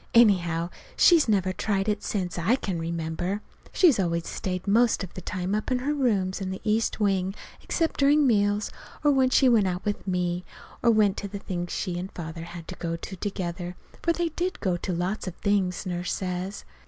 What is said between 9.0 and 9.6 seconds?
or when she